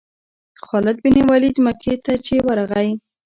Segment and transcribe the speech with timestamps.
[0.65, 2.89] خالد بن ولید مکې ته چې ورغی.